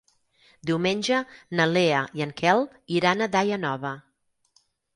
[0.69, 1.19] Diumenge
[1.59, 2.65] na Lea i en Quel
[2.99, 3.95] iran a Daia Nova.